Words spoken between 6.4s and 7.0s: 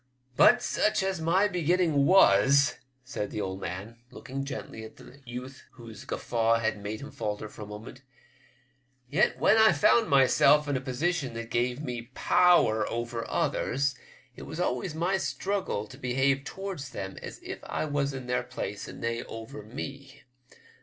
had